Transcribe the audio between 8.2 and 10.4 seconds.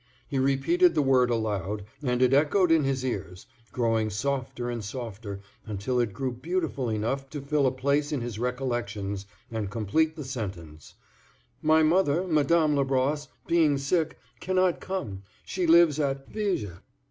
his recollections and complete the